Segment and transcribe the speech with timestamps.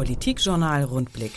[0.00, 1.34] Politikjournal Rundblick.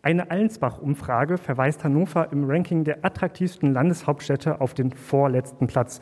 [0.00, 6.00] Eine Allensbach-Umfrage verweist Hannover im Ranking der attraktivsten Landeshauptstädte auf den vorletzten Platz.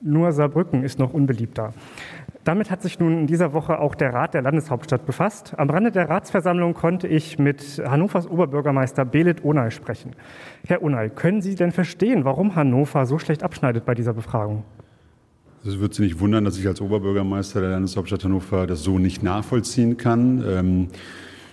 [0.00, 1.74] Nur Saarbrücken ist noch unbeliebter.
[2.44, 5.52] Damit hat sich nun in dieser Woche auch der Rat der Landeshauptstadt befasst.
[5.58, 10.12] Am Rande der Ratsversammlung konnte ich mit Hannovers Oberbürgermeister Belit Onay sprechen.
[10.66, 14.64] Herr Onay, können Sie denn verstehen, warum Hannover so schlecht abschneidet bei dieser Befragung?
[15.68, 19.22] Es wird Sie nicht wundern, dass ich als Oberbürgermeister der Landeshauptstadt Hannover das so nicht
[19.22, 20.42] nachvollziehen kann.
[20.48, 20.88] Ähm,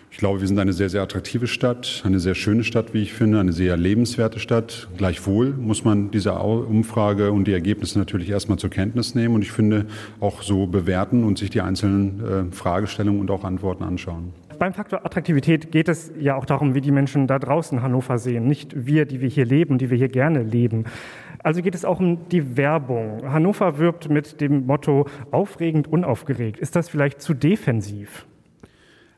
[0.10, 3.12] ich glaube, wir sind eine sehr, sehr attraktive Stadt, eine sehr schöne Stadt, wie ich
[3.12, 4.88] finde, eine sehr lebenswerte Stadt.
[4.96, 9.52] Gleichwohl muss man diese Umfrage und die Ergebnisse natürlich erstmal zur Kenntnis nehmen und ich
[9.52, 9.86] finde
[10.22, 14.32] auch so bewerten und sich die einzelnen äh, Fragestellungen und auch Antworten anschauen.
[14.58, 18.48] Beim Faktor Attraktivität geht es ja auch darum, wie die Menschen da draußen Hannover sehen,
[18.48, 20.86] nicht wir, die wir hier leben, die wir hier gerne leben.
[21.46, 23.22] Also geht es auch um die Werbung.
[23.32, 26.58] Hannover wirbt mit dem Motto aufregend, unaufgeregt.
[26.58, 28.26] Ist das vielleicht zu defensiv?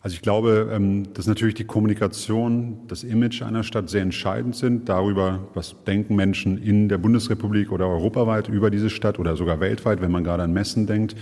[0.02, 4.90] Also ich glaube, ähm, dass natürlich die Kommunikation, das Image einer Stadt sehr entscheidend sind
[4.90, 10.02] darüber, was denken Menschen in der Bundesrepublik oder europaweit über diese Stadt oder sogar weltweit,
[10.02, 11.16] wenn man gerade an Messen denkt.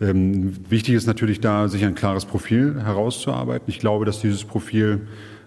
[0.00, 3.68] Ähm, wichtig ist natürlich da, sich ein klares Profil herauszuarbeiten.
[3.68, 5.02] Ich glaube, dass dieses Profil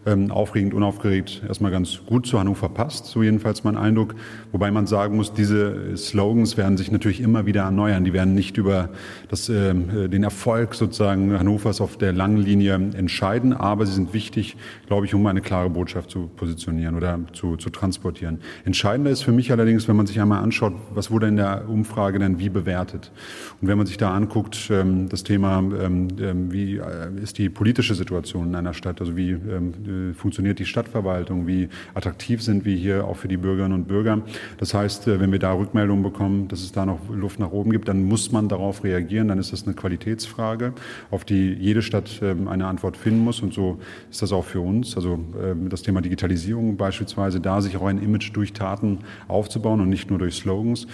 [0.05, 4.15] ähm, aufregend, unaufgeregt erstmal ganz gut zu Hannover passt, so jedenfalls mein Eindruck.
[4.51, 8.03] Wobei man sagen muss, diese Slogans werden sich natürlich immer wieder erneuern.
[8.03, 8.89] Die werden nicht über
[9.29, 14.13] das, ähm, äh, den Erfolg sozusagen Hannovers auf der langen Linie entscheiden, aber sie sind
[14.13, 18.39] wichtig, glaube ich, um eine klare Botschaft zu positionieren oder zu, zu transportieren.
[18.65, 22.19] Entscheidender ist für mich allerdings, wenn man sich einmal anschaut, was wurde in der Umfrage
[22.19, 23.11] denn wie bewertet.
[23.61, 27.49] Und wenn man sich da anguckt, ähm, das Thema, ähm, ähm wie äh, ist die
[27.49, 32.65] politische Situation in einer Stadt, also wie ähm, äh, funktioniert die Stadtverwaltung, wie attraktiv sind
[32.65, 34.21] wir hier auch für die Bürgerinnen und Bürger.
[34.57, 37.71] Das heißt, äh, wenn wir da Rückmeldungen bekommen, dass es da noch Luft nach oben
[37.71, 39.27] gibt, dann muss man darauf reagieren.
[39.27, 40.73] Dann ist das eine Qualitätsfrage,
[41.11, 43.41] auf die jede Stadt ähm, eine Antwort finden muss.
[43.41, 44.95] Und so ist das auch für uns.
[44.95, 49.89] Also ähm, das Thema Digitalisierung beispielsweise, da sich auch ein Image durch Taten aufzubauen und
[49.89, 50.87] nicht nur durch Slogans.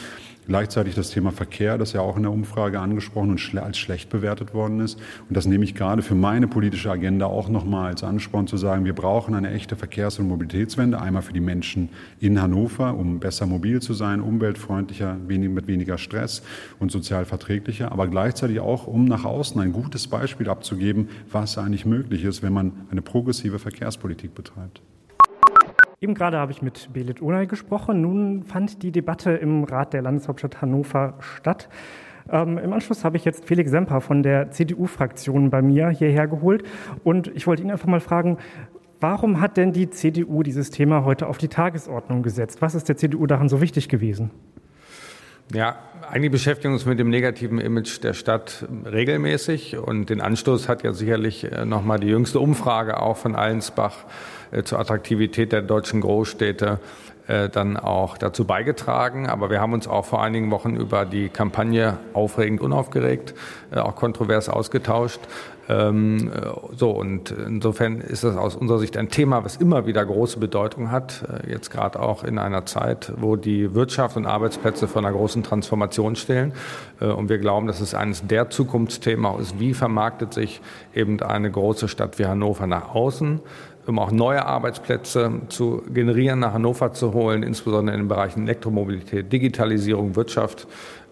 [0.49, 4.51] Gleichzeitig das Thema Verkehr, das ja auch in der Umfrage angesprochen und als schlecht bewertet
[4.55, 4.97] worden ist.
[5.27, 8.83] Und das nehme ich gerade für meine politische Agenda auch nochmal als Ansporn zu sagen,
[8.83, 10.99] wir brauchen eine echte Verkehrs- und Mobilitätswende.
[10.99, 11.89] Einmal für die Menschen
[12.19, 16.41] in Hannover, um besser mobil zu sein, umweltfreundlicher, mit weniger Stress
[16.79, 17.91] und sozial verträglicher.
[17.91, 22.53] Aber gleichzeitig auch, um nach außen ein gutes Beispiel abzugeben, was eigentlich möglich ist, wenn
[22.53, 24.81] man eine progressive Verkehrspolitik betreibt.
[26.01, 28.01] Eben gerade habe ich mit Belit Unay gesprochen.
[28.01, 31.67] Nun fand die Debatte im Rat der Landeshauptstadt Hannover statt.
[32.31, 36.63] Ähm, Im Anschluss habe ich jetzt Felix Semper von der CDU-Fraktion bei mir hierher geholt.
[37.03, 38.37] Und ich wollte ihn einfach mal fragen,
[39.01, 42.61] warum hat denn die CDU dieses Thema heute auf die Tagesordnung gesetzt?
[42.61, 44.31] Was ist der CDU daran so wichtig gewesen?
[45.53, 50.69] Ja, eigentlich beschäftigen wir uns mit dem negativen Image der Stadt regelmäßig und den Anstoß
[50.69, 54.05] hat ja sicherlich äh, nochmal die jüngste Umfrage auch von Allensbach
[54.51, 56.79] äh, zur Attraktivität der deutschen Großstädte
[57.51, 59.27] dann auch dazu beigetragen.
[59.27, 63.35] Aber wir haben uns auch vor einigen Wochen über die Kampagne aufregend unaufgeregt,
[63.75, 65.19] auch kontrovers ausgetauscht.
[65.69, 66.31] Ähm,
[66.75, 70.89] so, und insofern ist das aus unserer Sicht ein Thema, was immer wieder große Bedeutung
[70.89, 75.11] hat, äh, jetzt gerade auch in einer Zeit, wo die Wirtschaft und Arbeitsplätze vor einer
[75.11, 76.53] großen Transformation stehen.
[76.99, 80.59] Äh, und wir glauben, dass es eines der Zukunftsthemen ist, wie vermarktet sich
[80.95, 83.39] eben eine große Stadt wie Hannover nach außen,
[83.89, 89.33] um auch neue Arbeitsplätze zu generieren, nach Hannover zu holen, insbesondere in den Bereichen Elektromobilität,
[89.33, 90.67] Digitalisierung, Wirtschaft.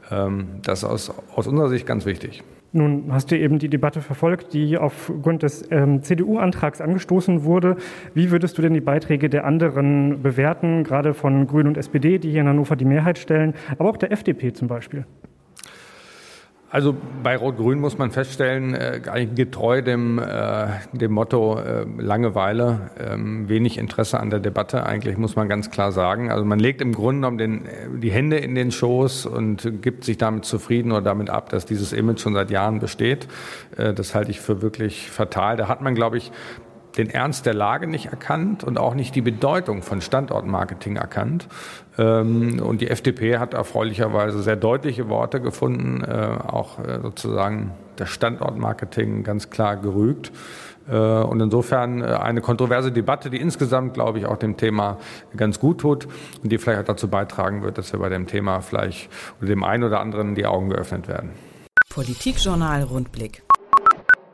[0.09, 2.43] Ähm, das ist aus, aus unserer Sicht ganz wichtig.
[2.73, 7.77] Nun hast du eben die Debatte verfolgt, die aufgrund des ähm, CDU-Antrags angestoßen wurde.
[8.13, 12.29] Wie würdest du denn die Beiträge der anderen bewerten, gerade von Grünen und SPD, die
[12.29, 15.05] hier in Hannover die Mehrheit stellen, aber auch der FDP zum Beispiel?
[16.69, 23.15] Also bei Rot-Grün muss man feststellen, äh, getreu dem, äh, dem Motto äh, Langeweile, äh,
[23.17, 26.29] wenig Interesse an der Debatte, eigentlich muss man ganz klar sagen.
[26.29, 30.03] Also man legt im Grunde genommen den, äh, die Hände in den Schoß und gibt
[30.03, 33.29] sich damit zufrieden oder damit ab, dass dieses Image schon seit Jahren besteht.
[33.77, 35.55] Äh, das halte ich für wirklich fatal.
[35.55, 36.33] Da hat man, glaube ich,
[36.97, 41.47] den Ernst der Lage nicht erkannt und auch nicht die Bedeutung von Standortmarketing erkannt.
[41.97, 48.09] Ähm, und die FDP hat erfreulicherweise sehr deutliche Worte gefunden, äh, auch äh, sozusagen das
[48.09, 50.31] Standortmarketing ganz klar gerügt.
[50.89, 54.97] Äh, und insofern eine kontroverse Debatte, die insgesamt, glaube ich, auch dem Thema
[55.35, 56.07] ganz gut tut
[56.41, 59.09] und die vielleicht auch dazu beitragen wird, dass wir bei dem Thema vielleicht
[59.39, 61.31] oder dem einen oder anderen die Augen geöffnet werden.
[61.89, 63.43] Politikjournal Rundblick.